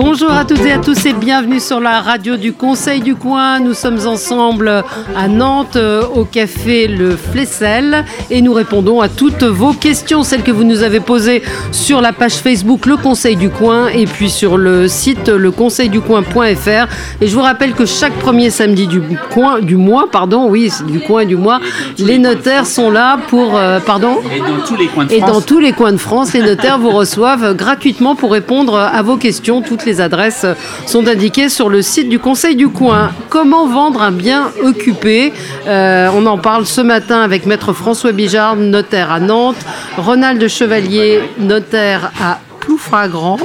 [0.00, 3.58] Bonjour à toutes et à tous et bienvenue sur la radio du Conseil du Coin.
[3.58, 4.84] Nous sommes ensemble
[5.16, 10.44] à Nantes euh, au café Le Flessel et nous répondons à toutes vos questions, celles
[10.44, 11.42] que vous nous avez posées
[11.72, 16.86] sur la page Facebook Le Conseil du Coin et puis sur le site leconseilducoin.fr.
[17.20, 19.02] Et je vous rappelle que chaque premier samedi du,
[19.32, 21.58] coin, du mois, pardon, oui, du coin et du mois,
[21.98, 25.32] les notaires sont là pour, euh, pardon Et dans tous les coins de et France.
[25.32, 29.16] dans tous les coins de France, les notaires vous reçoivent gratuitement pour répondre à vos
[29.16, 29.60] questions.
[29.60, 30.46] Toutes les adresses
[30.86, 33.10] sont indiquées sur le site du Conseil du Coin.
[33.28, 35.32] Comment vendre un bien occupé
[35.66, 39.56] Euh, On en parle ce matin avec Maître François Bijard, notaire à Nantes,
[39.96, 43.38] Ronald Chevalier, notaire à Ploufragrand.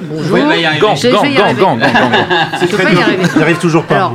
[0.00, 0.34] Bonjour.
[0.34, 0.40] Oui.
[0.80, 3.22] Gant, gant, gant, gant, y arriver.
[3.36, 3.96] Il arrive toujours pas.
[3.96, 4.14] Alors,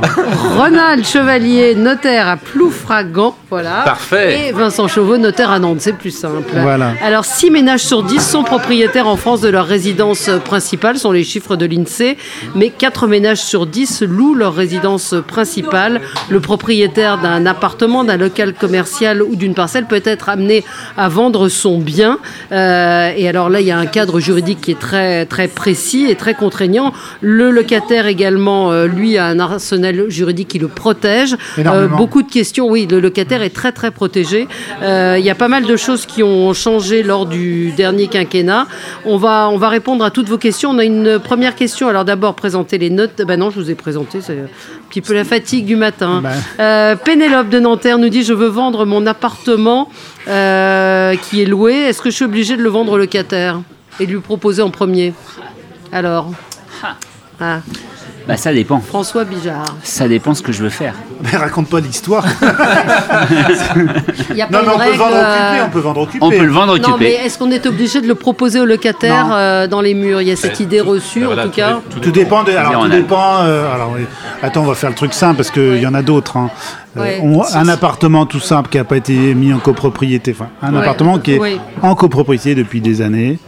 [0.56, 3.82] Ronald Chevalier, notaire à Ploufragan, voilà.
[3.84, 4.48] Parfait.
[4.48, 6.42] Et Vincent Chauveau, notaire à Nantes, c'est plus simple.
[6.54, 6.92] Voilà.
[7.02, 11.24] Alors, 6 ménages sur 10 sont propriétaires en France de leur résidence principale, sont les
[11.24, 12.16] chiffres de l'INSEE,
[12.54, 16.00] mais 4 ménages sur 10 louent leur résidence principale.
[16.30, 20.64] Le propriétaire d'un appartement, d'un local commercial ou d'une parcelle peut être amené
[20.96, 22.18] à vendre son bien.
[22.52, 25.73] Euh, et alors là, il y a un cadre juridique qui est très, très précis
[26.08, 26.92] et très contraignant.
[27.20, 31.36] Le locataire également, euh, lui, a un arsenal juridique qui le protège.
[31.58, 31.96] Énormément.
[31.96, 34.48] beaucoup de questions, oui, le locataire est très très protégé.
[34.82, 38.66] Euh, Il y a pas mal de choses qui ont changé lors du dernier quinquennat.
[39.04, 40.70] On va, on va répondre à toutes vos questions.
[40.70, 41.88] On a une première question.
[41.88, 43.22] Alors d'abord, présenter les notes.
[43.26, 46.20] Ben non, je vous ai présenté, c'est un petit peu la fatigue du matin.
[46.22, 46.32] Ben.
[46.60, 49.88] Euh, Pénélope de Nanterre nous dit, je veux vendre mon appartement
[50.28, 51.72] euh, qui est loué.
[51.74, 53.60] Est-ce que je suis obligé de le vendre au locataire
[54.00, 55.12] et de lui proposer en premier?
[55.94, 56.32] Alors
[57.40, 57.58] ah,
[58.26, 58.80] Bah, ça dépend.
[58.80, 59.76] François Bijard.
[59.84, 60.94] Ça dépend ce que je veux faire.
[61.22, 62.24] Mais raconte pas l'histoire.
[64.30, 66.00] Il y a Non, mais on une peut règle, vendre euh, occupé, on peut vendre
[66.00, 66.18] occupé.
[66.26, 67.04] On peut le vendre Non, occupé.
[67.18, 69.34] mais est-ce qu'on est obligé de le proposer au locataire Non.
[69.34, 70.20] euh, dans les murs?
[70.20, 71.78] Il y a cette idée reçue, en Voilà, tout cas.
[71.90, 72.50] tout- Tout dépend de.
[72.52, 73.38] Alors, tout dépend.
[73.42, 73.92] euh, alors,
[74.42, 76.36] attends, on va faire le truc simple parce qu'il y en a d'autres.
[76.36, 76.50] hein.
[76.96, 77.20] Euh, Ouais.
[77.22, 80.34] on- un appartement tout simple qui n'a pas été mis en copropriété.
[80.38, 80.80] Enfin, un Ouais.
[80.80, 81.40] appartement qui est
[81.82, 83.38] en copropriété depuis des années.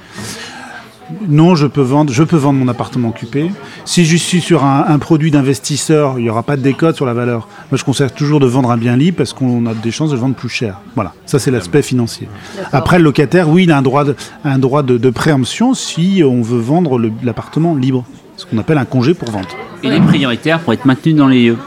[1.28, 3.50] Non, je peux vendre, je peux vendre mon appartement occupé.
[3.84, 7.06] Si je suis sur un, un produit d'investisseur, il n'y aura pas de décote sur
[7.06, 7.48] la valeur.
[7.70, 10.14] Moi, je conseille toujours de vendre un bien libre parce qu'on a des chances de
[10.16, 10.80] le vendre plus cher.
[10.94, 12.28] Voilà, ça c'est l'aspect financier.
[12.72, 16.22] Après, le locataire, oui, il a un droit de, un droit de, de préemption si
[16.24, 18.04] on veut vendre l'appartement libre,
[18.36, 19.48] ce qu'on appelle un congé pour vente.
[19.82, 21.58] Il est prioritaire pour être maintenu dans les lieux.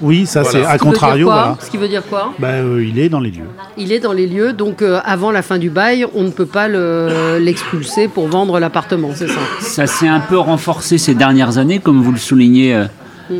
[0.00, 1.26] Oui, ça c'est à Ce contrario.
[1.26, 1.56] quoi Voilà.
[1.60, 3.48] Ce qui veut dire quoi Bah, euh, il est dans les lieux.
[3.76, 6.46] Il est dans les lieux, donc euh, avant la fin du bail, on ne peut
[6.46, 9.40] pas le- l'expulser pour vendre l'appartement, c'est ça?
[9.60, 12.84] Ça s'est un peu renforcé ces dernières années, comme vous le soulignez euh,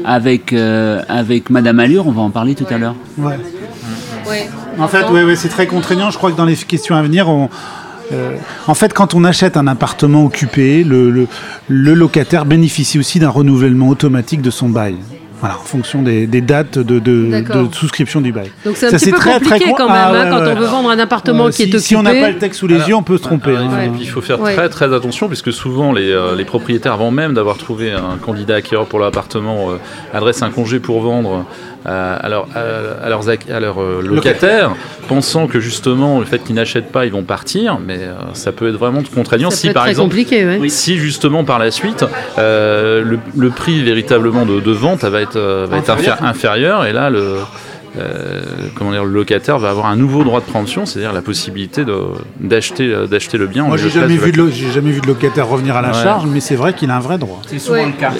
[0.04, 2.06] avec, euh, avec Madame Allure.
[2.06, 2.94] On va en parler tout à l'heure.
[3.18, 3.38] Ouais.
[4.28, 4.36] Oui.
[4.78, 6.10] En fait, ouais, ouais, c'est très contraignant.
[6.10, 7.48] Je crois que dans les questions à venir, on,
[8.12, 8.36] euh,
[8.66, 11.26] en fait, quand on achète un appartement occupé, le, le-
[11.68, 14.96] le locataire bénéficie aussi d'un renouvellement automatique de son bail.
[15.40, 17.68] Voilà, en fonction des, des dates de, de- D'accord.
[17.68, 18.50] de souscription du bail.
[18.64, 20.30] Donc c'est un Ça, petit c'est peu très, très compliqué quand même, Ah, hein, ouais,
[20.30, 20.52] quand ouais.
[20.56, 21.78] on veut vendre un appartement Euh, qui est si, occupé.
[21.80, 23.54] si on n'a pas le texte sous les yeux, on peut se tromper.
[23.56, 23.82] Ah, hein.
[23.84, 24.54] et puis, il faut faire Ouais.
[24.56, 28.56] très très attention puisque souvent les, euh, les propriétaires, avant même d'avoir trouvé un candidat
[28.56, 29.76] acquéreur pour l'appartement, euh,
[30.12, 31.44] adressent un congé pour vendre
[31.84, 34.72] à, leur- à- à leurs, ac- à leurs, locataires,
[35.08, 37.78] pensant que justement le fait qu'ils n'achètent pas, ils vont partir.
[37.84, 40.44] Mais euh, ça peut être vraiment contraignant Ça si peut être par très exemple compliqué,
[40.44, 40.58] ouais.
[40.60, 40.70] Oui.
[40.70, 42.04] si justement par la suite
[42.38, 46.18] euh, le, le prix véritablement de, de vente va être, euh, va être inférieur.
[46.22, 47.36] inférieur et là le,
[48.74, 51.84] comment dire, le locataire va avoir un nouveau droit de préemption, c'est-à-dire la possibilité
[52.40, 53.64] d'acheter euh, d'acheter le bien.
[53.64, 55.94] en Moi, j'ai jamais, vu de j'ai jamais vu de locataire revenir à la Ouais.
[56.02, 57.40] charge, mais c'est vrai qu'il a un vrai droit.
[57.48, 57.86] C'est souvent Ouais.
[57.86, 58.12] le cas.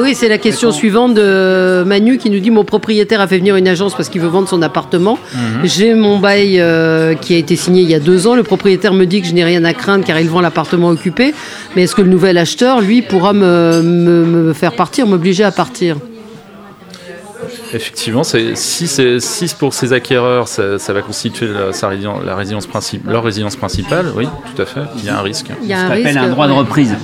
[0.00, 3.56] Oui, c'est la question suivante de Manu qui nous dit mon propriétaire a fait venir
[3.56, 5.18] une agence parce qu'il veut vendre son appartement.
[5.34, 5.40] Mhm.
[5.64, 8.34] J'ai mon bail euh, qui a été signé il y a deux ans.
[8.34, 11.34] Le propriétaire me dit que je n'ai rien à craindre car il vend l'appartement occupé.
[11.76, 15.50] Mais est-ce que le nouvel acheteur, lui, pourra me, me- me faire partir, m'obliger à
[15.52, 15.96] partir?
[17.74, 22.22] Effectivement, c'est- si, c'est- si pour ces acquéreurs, ça, ça va constituer la, sa résidence,
[22.24, 25.46] la résidence princi- leur résidence principale, oui, tout à fait, il y a un risque.
[25.62, 26.16] Il y a un risque.
[26.16, 26.94] un droit de reprise.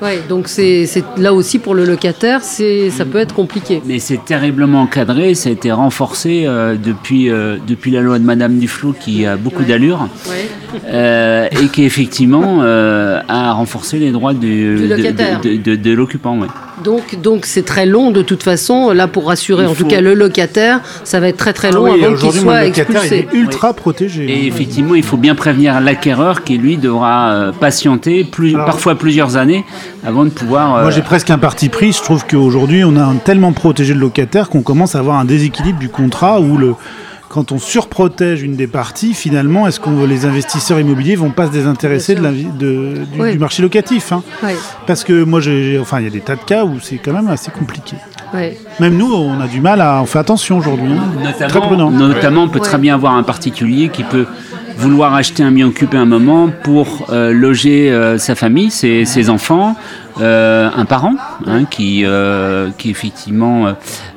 [0.00, 0.86] Ouais, donc c'est
[1.16, 3.82] là aussi pour le locataire, c'est ça peut être compliqué.
[3.84, 8.24] Mais c'est terriblement encadré, ça a été renforcé euh, depuis, euh, depuis la loi de
[8.24, 9.68] Madame Duflot qui a beaucoup Ouais.
[9.68, 10.46] d'allure Ouais.
[10.86, 15.40] euh, et qui effectivement euh, a renforcé les droits du, Du de- locataire.
[15.40, 16.38] de, de- de l'occupant.
[16.38, 16.46] ouais.
[16.84, 18.92] Donc donc c'est très long de toute façon.
[18.92, 21.90] Là pour rassurer en tout cas le locataire, ça va être très très long Ah
[21.94, 23.16] oui, avant qu'il soit locataire, il expulsé.
[23.32, 24.26] est ultra protégé.
[24.30, 29.36] Et effectivement, il faut bien prévenir l'acquéreur qui lui devra patienter plus, Alors- parfois plusieurs
[29.36, 29.64] années
[30.06, 30.76] avant de pouvoir.
[30.76, 31.92] euh, Moi, j'ai presque un parti pris.
[31.92, 35.78] Je trouve qu'aujourd'hui, on a tellement protégé le locataire qu'on commence à avoir un déséquilibre
[35.78, 36.74] du contrat où le,
[37.28, 41.52] quand on surprotège une des parties, finalement, est-ce que les investisseurs immobiliers vont pas se
[41.52, 43.32] désintéresser de Bien la vie- de- du, Oui.
[43.32, 44.22] du marché locatif hein
[44.86, 47.12] Parce que moi, j'ai, enfin, il y a des tas de cas où c'est quand
[47.12, 47.96] même assez compliqué.
[48.80, 50.00] Même nous, on a du mal à.
[50.02, 50.92] On fait attention aujourd'hui.
[50.92, 51.32] hein.
[51.32, 51.90] Très Notamment, prudent.
[51.90, 52.64] notamment, on peut Ouais.
[52.64, 54.26] très bien avoir un particulier qui peut
[54.78, 59.76] vouloir acheter un bien occupé un moment pour euh, loger euh, sa famille, ses, enfants,
[60.20, 61.14] euh, un parent
[61.46, 63.72] hein, qui, euh, qui effectivement euh,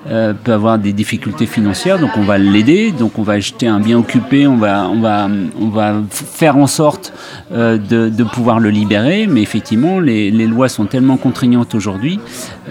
[0.10, 3.80] euh, peut avoir des difficultés financières, donc on va l'aider, donc on va acheter un
[3.80, 5.28] bien occupé, on va, on va,
[5.60, 7.14] on va faire en sorte
[7.52, 12.20] euh, de, de pouvoir le libérer, mais effectivement les, les lois sont tellement contraignantes aujourd'hui,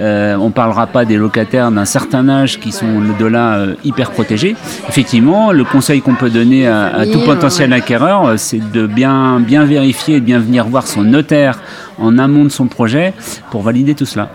[0.00, 4.10] euh, on parlera pas des locataires d'un certain âge qui sont de là euh, hyper
[4.10, 4.56] protégés.
[4.88, 9.64] Effectivement, le conseil qu'on peut donner à, à tout potentiel acquéreur, c'est de bien, bien
[9.64, 11.58] vérifier et de bien venir voir son notaire
[11.98, 13.12] en amont de son projet
[13.50, 14.30] pour valider tout cela.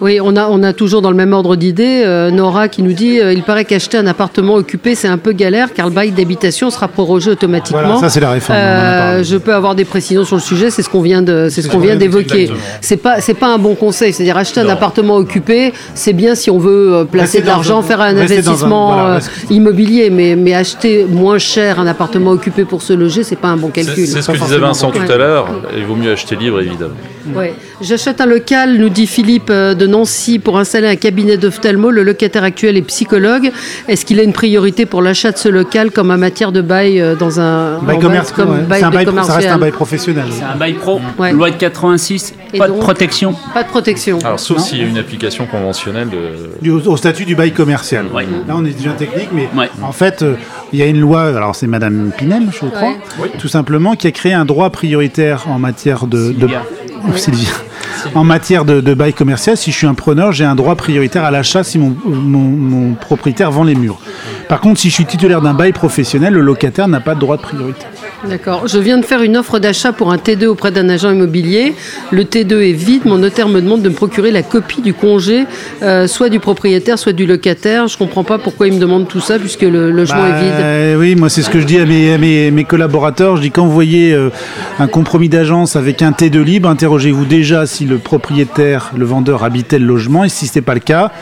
[0.00, 2.92] Oui, on a, on a toujours dans le même ordre d'idée euh, Nora qui nous
[2.92, 6.10] dit euh, il paraît qu'acheter un appartement occupé c'est un peu galère car le bail
[6.10, 7.80] d'habitation sera prorogé automatiquement.
[7.82, 8.58] Voilà, ça c'est la réforme.
[8.58, 11.62] Euh, je peux avoir des précisions sur le sujet, c'est ce qu'on vient de, c'est
[11.62, 12.50] ce qu'on vient d'évoquer.
[12.80, 14.12] C'est pas, c'est pas un bon conseil.
[14.12, 17.82] C'est-à-dire acheter un appartement occupé, c'est bien si on veut euh, placer de l'argent, un-
[17.82, 19.20] faire un investissement voilà, euh,
[19.50, 23.56] immobilier, mais, mais acheter moins cher un appartement occupé pour se loger, c'est pas un
[23.56, 24.06] bon calcul.
[24.06, 25.46] c'est ce que disait Vincent tout à l'heure.
[25.76, 26.94] Il vaut mieux acheter libre, évidemment.
[27.34, 27.54] Ouais.
[27.80, 31.90] J'achète un local, nous dit Philippe euh, de Nancy, pour installer un cabinet d'ophtalmo.
[31.90, 33.50] Le locataire actuel est psychologue.
[33.88, 37.00] Est-ce qu'il a une priorité pour l'achat de ce local comme en matière de bail
[37.00, 38.60] euh, dans un Bail en commerce, comme ouais.
[38.68, 40.24] bail un de bail- ça reste commercial un bail professionnel.
[40.30, 41.32] C'est un bail pro, Ouais.
[41.32, 43.34] loi de 86, Et pas donc de protection.
[43.54, 44.18] Pas de protection.
[44.24, 46.60] Alors, sauf s'il y a une application conventionnelle de.
[46.62, 48.06] Du- au, au statut du bail commercial.
[48.14, 48.24] Ouais.
[48.46, 49.70] Là, on est déjà technique, mais Ouais.
[49.82, 50.34] en fait, euh,
[50.72, 53.30] il y a une loi, alors c'est Madame Pinel, je crois, Ouais.
[53.38, 56.32] tout simplement, qui a créé un droit prioritaire en matière de.
[56.32, 56.48] de-
[58.14, 61.24] En matière de, de bail commercial, si je suis un preneur, j'ai un droit prioritaire
[61.24, 63.98] à l'achat si mon, mon- mon propriétaire vend les murs.
[64.48, 67.36] Par contre, si je suis titulaire d'un bail professionnel, le locataire n'a pas de droit
[67.36, 67.86] de priorité.
[68.28, 68.66] D'accord.
[68.68, 71.74] Je viens de faire une offre d'achat pour un T2 auprès d'un agent immobilier.
[72.10, 73.02] Le T2 est vide.
[73.04, 75.44] Mon notaire me demande de me procurer la copie du congé,
[75.82, 77.86] euh, soit du propriétaire, soit du locataire.
[77.86, 80.52] Je comprends pas pourquoi il me demande tout ça puisque le logement Bah, est vide.
[80.58, 83.36] euh, oui, moi c'est ce que je dis à mes collaborateurs.
[83.36, 84.30] Je dis quand vous voyez euh,
[84.78, 89.78] un compromis d'agence avec un T2 libre, interrogez-vous déjà si le propriétaire, le vendeur habitait
[89.78, 91.12] le logement et si ce n'est pas le cas,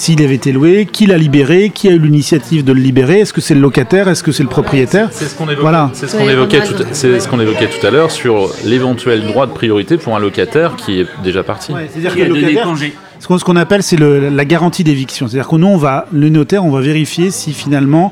[0.00, 3.34] s'il avait été loué, qui l'a libéré, qui a eu l'initiative de le libérer, est-ce
[3.34, 5.90] que c'est le locataire, est-ce que c'est le propriétaire C'est ce qu'on évoquait, Voilà.
[5.92, 6.74] c'est ce qu'on Ouais, évoquait, pas mal.
[6.74, 10.18] tout, c'est ce qu'on évoquait tout à l'heure sur l'éventuel droit de priorité pour un
[10.18, 11.72] locataire qui est déjà parti.
[11.72, 12.94] Ouais, C'est-à-dire que a le donné locataire, congé.
[13.18, 15.28] ce qu'on ce appelle c'est la garantie d'éviction.
[15.28, 18.10] C'est-à-dire que nous, on va, le notaire, on va vérifier si finalement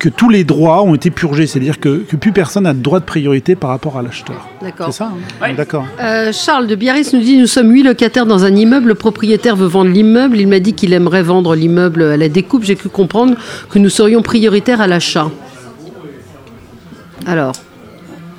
[0.00, 1.46] que tous les droits ont été purgés.
[1.46, 4.48] C'est-à-dire que, que plus personne n'a de droit de priorité par rapport à l'acheteur.
[4.60, 4.86] D'accord.
[4.90, 5.12] C'est ça
[5.42, 5.52] hein.
[5.56, 5.84] D'accord.
[6.00, 8.88] Euh, Charles de Biarritz nous dit Nous sommes huit locataires dans un immeuble.
[8.88, 10.38] Le propriétaire veut vendre l'immeuble.
[10.40, 12.64] Il m'a dit qu'il aimerait vendre l'immeuble à la découpe.
[12.64, 13.34] J'ai cru comprendre
[13.68, 15.30] que nous serions prioritaires à l'achat.
[17.26, 17.52] Alors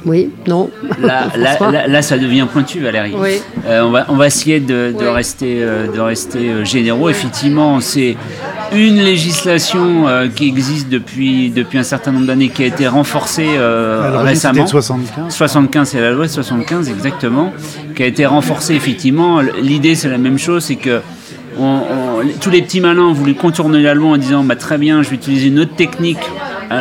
[0.05, 0.69] Oui Non
[0.99, 3.13] Là, là, François là- là, ça devient pointu, Valérie.
[3.15, 3.39] Oui.
[3.67, 5.09] Euh, on, va, on va essayer de, de Oui.
[5.09, 7.09] rester, euh, de rester euh, généraux.
[7.09, 8.15] Effectivement, c'est
[8.73, 13.45] une législation euh, qui existe depuis, depuis un certain nombre d'années, qui a été renforcée
[13.57, 14.53] euh, Alors, récemment.
[14.61, 15.33] C'était 75.
[15.33, 17.53] 75, c'est la loi 75 exactement,
[17.95, 19.41] qui a été renforcée effectivement.
[19.61, 21.01] L'idée c'est la même chose, c'est que
[21.59, 24.77] on- on- tous les petits malins ont voulu contourner la loi en disant bah, très
[24.77, 26.19] bien, je vais utiliser une autre technique,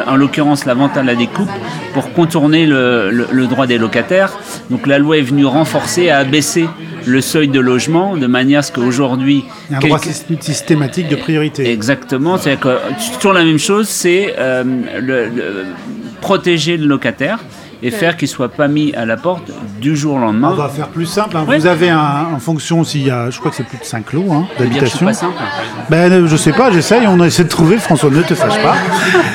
[0.07, 1.49] en en l'occurrence la vente à la découpe,
[1.95, 4.33] pour contourner le, le- le droit des locataires.
[4.71, 6.67] Donc la loi est venue renforcer, à abaisser
[7.07, 9.99] le seuil de logement de manière à ce qu'aujourd'hui Il y a un droit
[10.41, 11.71] systématique de priorité.
[11.71, 14.63] Exactement, c'est-à-dire que c'est toujours la même chose, c'est euh,
[15.01, 15.29] le-
[16.21, 17.39] protéger le locataire
[17.83, 20.53] et faire qu'il soit pas mis à la porte du jour au On lendemain.
[20.55, 21.37] va faire plus simple.
[21.37, 21.45] hein.
[21.49, 21.59] Ouais.
[21.59, 24.13] Vous avez un, en fonction s'il y a, je crois que c'est plus de 5
[24.13, 25.07] lots hein, suis d'habitation.
[25.07, 25.33] pas simple.
[25.89, 28.75] Ben, je sais pas, j'essaye, on a essayé de trouver, François, ne te fâche pas.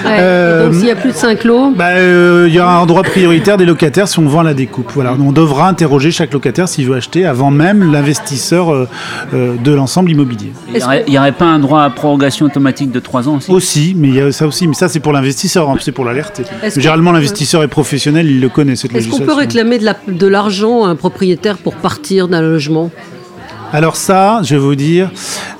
[0.05, 0.17] Ouais.
[0.19, 2.85] Euh, Donc s'il y a plus de 5 lots, Ben, euh, Il y aura un
[2.85, 4.91] droit prioritaire des locataires si on vend la découpe.
[4.93, 5.13] Voilà.
[5.19, 8.87] On devra interroger chaque locataire s'il veut acheter avant même l'investisseur euh,
[9.33, 10.51] euh, de l'ensemble immobilier.
[10.67, 13.51] Il n'y aurait, pas un droit à prorogation automatique de 3 ans aussi?
[13.51, 16.05] Aussi, mais il y a ça aussi, mais ça c'est pour l'investisseur, hein, c'est pour
[16.05, 16.43] l'alerter.
[16.75, 20.27] Généralement l'investisseur est professionnel, il le connaît cette est-ce qu'on peut réclamer de la- de
[20.27, 22.91] l'argent à un propriétaire pour partir d'un logement?
[23.75, 25.09] Alors ça, je vais vous dire,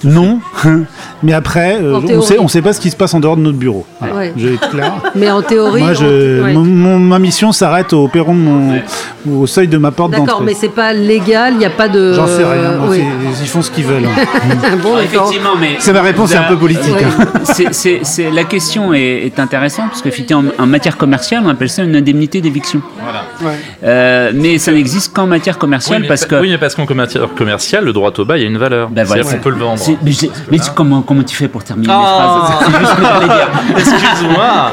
[0.03, 0.39] non.
[1.23, 3.41] Mais après, euh, on sait, on sait pas ce qui se passe en dehors de
[3.41, 3.85] notre bureau.
[3.99, 4.33] Voilà, Ouais.
[4.37, 4.93] Je vais être clair.
[5.15, 5.81] Mais en théorie.
[5.81, 6.05] Moi, je,
[6.41, 6.53] on- ouais.
[6.53, 8.81] mon- mon- ma mission s'arrête au perron de mon,
[9.41, 10.45] au seuil de ma porte D'accord, d'entrée.
[10.45, 12.13] mais c'est pas légal, il n'y a pas de.
[12.13, 12.79] J'en sais rien.
[12.87, 13.01] oui.
[13.41, 14.05] Ils font ce qu'ils veulent.
[14.05, 14.77] hein.
[14.83, 15.01] bon, d'accord.
[15.01, 16.93] Effectivement, mais C'est ma réponse, c'est un peu politique.
[16.93, 17.03] Ouais.
[17.03, 17.69] hein.
[17.71, 21.83] c'est- la question est, est intéressante parce qu'effectivement, en, en matière commerciale, on appelle ça
[21.83, 22.81] une indemnité d'éviction.
[23.01, 23.23] Voilà.
[23.41, 23.59] Ouais.
[23.83, 26.75] Euh, mais ça n'existe qu'en matière Oui, commerciale mais, parce pa- que oui, mais parce
[26.75, 28.89] qu'en matière commerciale, le droit droit au bail a une valeur.
[28.89, 29.81] Ben voilà, C'est-à-dire qu'on peut le vendre.
[30.03, 30.11] Mais,
[30.51, 32.01] mais comment, comment tu fais pour terminer Oh.
[32.01, 33.39] les phrases.
[33.77, 34.71] Excuse-moi.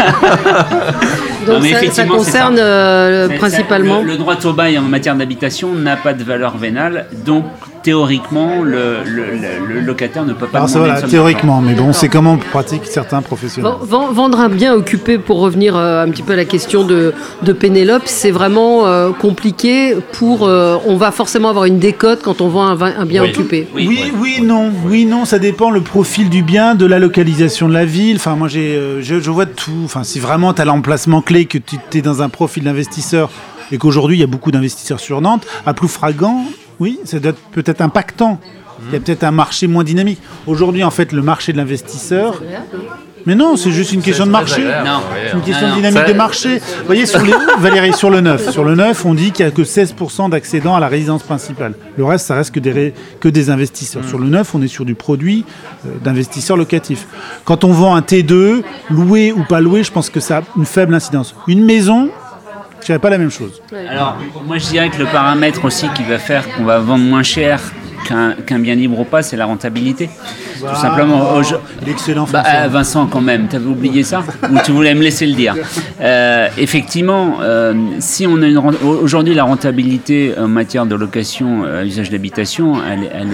[1.47, 2.63] Donc Non, mais ça, ça concerne ça.
[2.63, 3.99] euh, principalement.
[3.99, 7.45] c'est- Le, le droit au bail en matière d'habitation n'a pas de valeur vénale, donc
[7.83, 11.93] théoriquement, le, le- le- le locataire ne peut pas Alors, ça, voilà, théoriquement, mais bon,
[11.93, 13.73] c'est comment pratiquent certains professionnels.
[13.83, 16.85] Ven- ven- Vendre un bien occupé, pour revenir euh, un petit peu à la question
[16.85, 17.13] de,
[17.43, 20.47] de Pénélope, c'est vraiment euh, compliqué pour.
[20.47, 23.31] euh, on va forcément avoir une décote quand on vend un, bien Oui.
[23.31, 23.69] occupé.
[23.75, 24.13] Oui, Oui, ouais.
[24.21, 27.85] oui, non, oui, non, ça dépend le profil du bien, de la localisation de la
[27.85, 28.17] ville.
[28.17, 29.71] Enfin, moi, j'ai, euh, je, je vois de tout.
[29.85, 33.31] Enfin, si vraiment tu as l'emplacement clé, que tu es dans un profil d'investisseur
[33.71, 36.45] et qu'aujourd'hui il y a beaucoup d'investisseurs sur Nantes, à Ploufragan,
[36.83, 38.39] oui, ça doit être peut-être impactant.
[38.89, 40.21] Il y a peut-être un marché moins dynamique.
[40.47, 42.43] Aujourd'hui, en fait, le marché de l'investisseur.
[43.25, 44.63] Mais non, c'est juste une question de marché.
[45.31, 46.59] C'est une question Non, de dynamique des marchés.
[46.59, 49.53] Vous voyez, sur les, Valérie, sur le neuf, sur le neuf, on dit qu'il n'y
[49.53, 51.75] a que 16% d'accédants à la résidence principale.
[51.97, 54.03] Le reste, ça reste que des, ré- que des investisseurs.
[54.05, 55.45] Sur le neuf, on est sur du produit
[55.87, 57.07] euh, d'investisseurs locatifs.
[57.45, 60.67] Quand on vend un T2, loué ou pas loué, je pense que ça a une
[60.67, 61.37] faible incidence.
[61.47, 62.11] Une maison,
[62.83, 63.63] je dirais pas la même chose.
[63.89, 67.23] Alors, moi je dirais que le paramètre aussi qui va faire qu'on va vendre moins
[67.23, 67.61] cher
[68.47, 70.11] qu'un bien libre ou pas, c'est la rentabilité.
[70.61, 71.41] Tout simplement.
[71.87, 75.35] L'excellent Bah, euh, Vincent, quand même, t'avais oublié ça Ou tu voulais me laisser le
[75.35, 75.55] dire?
[76.01, 81.85] Euh, Effectivement, euh, si on a une aujourd'hui la rentabilité en matière de location à
[81.85, 82.77] usage d'habitation,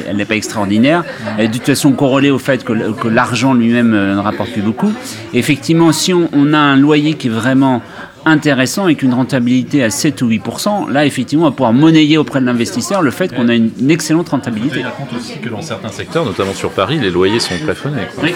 [0.06, 1.02] elle n'est pas extraordinaire.
[1.38, 4.92] Elle est de toute façon corrélée au fait que, l'argent lui-même ne rapporte plus beaucoup.
[5.32, 7.80] Effectivement, si on, on a un loyer qui est vraiment
[8.28, 12.40] intéressant et qu'une rentabilité à 7 ou 8%, là effectivement on va pouvoir monnayer auprès
[12.40, 14.80] de l'investisseur le fait qu'on a une, excellente rentabilité.
[14.80, 18.02] Il compte aussi que dans certains secteurs, notamment sur Paris, les loyers sont plafonnés.
[18.14, 18.24] quoi.
[18.24, 18.34] Oui.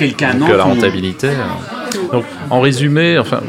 [0.00, 1.28] Donc Nantes euh, la rentabilité.
[1.28, 1.32] euh,
[2.12, 3.40] Donc, en résumé, enfin,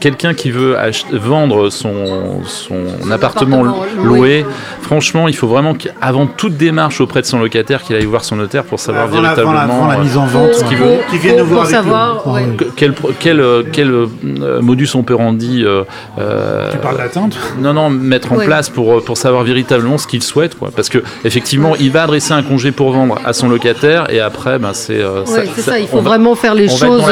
[0.00, 0.76] quelqu'un qui veut
[1.12, 2.74] vendre son, son
[3.10, 3.62] appartement appartement
[3.96, 4.46] loué, loué.
[4.82, 8.36] franchement, il faut vraiment qu'avant toute démarche auprès de son locataire, qu'il aille voir son
[8.36, 10.64] notaire pour savoir Avant la, avant la- véritablement avant la euh, mise en vente, ce
[10.64, 10.96] qu'il veut.
[11.10, 11.92] Qui viennent nous Pour- voir pour avec nous.
[11.92, 12.42] savoir, ouais.
[12.76, 13.42] quel, pro- quel,
[13.72, 15.84] quel euh, modus operandi euh,
[16.18, 17.36] euh, Tu parles d'attente?
[17.60, 18.46] non, non, mettre en Ouais.
[18.46, 20.56] place pour, pour savoir véritablement ce qu'il souhaite.
[20.58, 20.70] Quoi.
[20.74, 24.58] Parce que effectivement, il va adresser un congé pour vendre à son locataire et après,
[24.58, 25.00] ben, c'est.
[25.00, 27.02] euh, Ouais, c'est ça, il faut va- vraiment faire les choses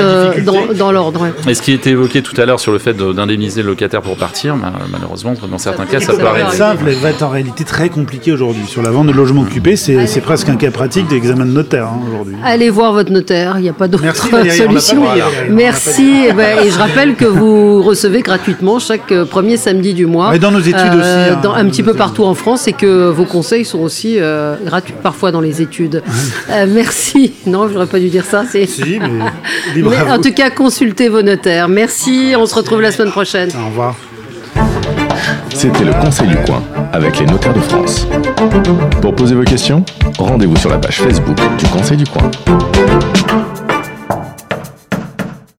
[0.44, 1.20] dans, dans l'ordre.
[1.22, 1.32] ouais.
[1.48, 4.02] Et ce qui était évoqué tout à l'heure sur le fait de- d'indemniser le locataire
[4.02, 4.56] pour partir,
[4.90, 6.50] malheureusement, dans certains cas, ça peut arriver.
[6.56, 8.64] simple, elle va être en réalité très compliquée aujourd'hui.
[8.66, 12.00] Sur la vente de logements occupés, c'est presque un cas pratique d'examen de notaire hein,
[12.08, 12.34] aujourd'hui.
[12.44, 15.02] Allez voir votre notaire, il n'y a pas d'autre solution.
[15.04, 15.14] pas
[15.50, 16.26] Merci.
[16.28, 20.34] Et, ben, et je rappelle que vous recevez gratuitement chaque euh, premier samedi du mois.
[20.34, 21.38] Et dans nos études aussi, hein.
[21.42, 24.94] dans- un petit peu partout en France et que vos conseils sont aussi euh, gratuits
[25.02, 26.02] parfois dans les études.
[26.50, 27.32] Euh, merci.
[27.46, 28.44] Non, je n'aurais pas dû dire ça.
[28.50, 31.68] c'est- Si, mais Mais en tout cas, consultez vos notaires.
[31.68, 32.32] Merci.
[32.34, 33.50] On se retrouve la semaine prochaine.
[33.62, 33.94] Au revoir.
[35.54, 36.62] C'était le Conseil du coin
[36.94, 38.06] avec les notaires de France.
[39.02, 39.84] Pour poser vos questions,
[40.18, 42.30] rendez-vous sur la page Facebook du Conseil du coin.